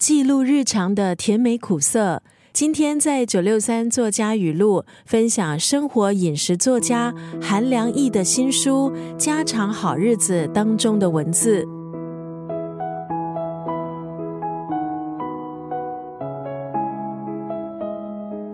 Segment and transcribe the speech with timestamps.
[0.00, 2.22] 记录日常的甜美苦涩。
[2.54, 11.68] 今天在九六三作家语录分享生活饮食作家韩良义的新书《家常好日子》当中的文字。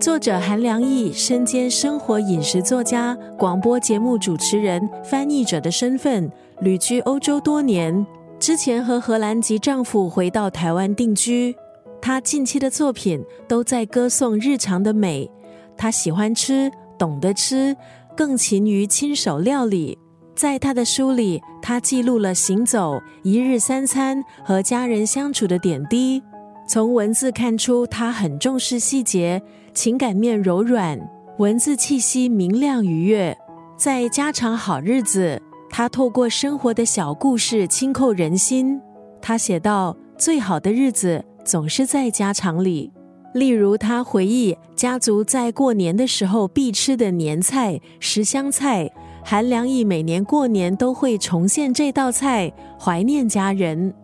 [0.00, 6.28] 作者韩良义身兼生活饮食作家、广播节目主持人、翻译者的身份，
[6.60, 8.04] 旅居欧洲多年。
[8.38, 11.54] 之前和荷兰籍丈夫回到台湾定居。
[12.00, 15.28] 她近期的作品都在歌颂日常的美。
[15.76, 17.74] 她喜欢吃，懂得吃，
[18.16, 19.98] 更勤于亲手料理。
[20.34, 26.22] 在她的书里，她记录了行走、一日三餐和家人相处的点滴。
[26.68, 29.42] 从文字看出，她很重视细节，
[29.72, 31.00] 情感面柔软，
[31.38, 33.36] 文字气息明亮愉悦。
[33.76, 38.80] 在家常好日子，他透过生活的小故事轻扣人心。
[39.20, 42.90] 他写道：“最好的日子。”总是在家常里，
[43.32, 48.90] 例如他回忆家族在过年的时候必吃的年菜十香菜，
[49.24, 53.94] 韩良义每年过年都会重现这道菜，怀念家人。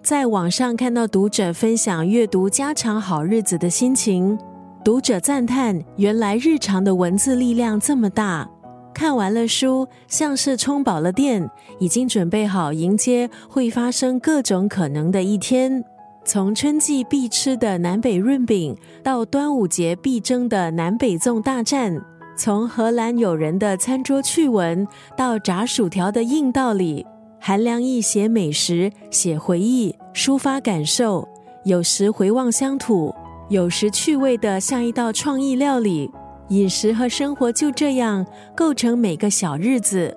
[0.00, 4.38] 在网上看到读者分享阅读家常好日子的心情，
[4.84, 8.48] 读者赞叹原来日常的文字力量这么大。
[8.94, 15.84] 看完了书，像是充饱了电，已经准备好迎接会发生各种可能的一天。
[16.24, 21.96] 从春季必吃的南北润饼，到端午节必争的南北粽大战；
[22.36, 27.04] 从荷兰友人的餐桌趣闻，到炸薯条的硬道理。
[27.40, 31.26] 韩良义写美食，写回忆，抒发感受，
[31.64, 33.12] 有时回望乡土，
[33.48, 36.08] 有时趣味的像一道创意料理。
[36.52, 40.14] 饮食和生活就这样构成每个小日子。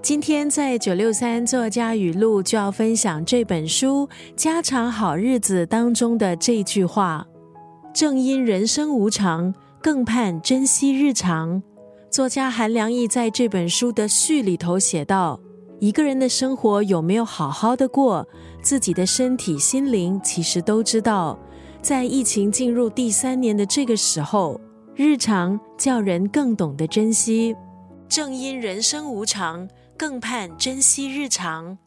[0.00, 7.26] 今天在九六三作家语录就要分享这本书《家常好日子》当中的这句话
[7.92, 11.62] ：“正因人生无常，更盼珍惜日常。”
[12.10, 15.38] 作家韩良义在这本书的序里头写道
[15.80, 18.26] ：“一个人的生活有没有好好的过，
[18.62, 21.38] 自己的身体、心灵其实都知道。
[21.82, 24.58] 在疫情进入第三年的这个时候，
[24.96, 27.54] 日常叫人更懂得珍惜。
[28.08, 31.78] 正因人生无常。”更盼珍惜日常。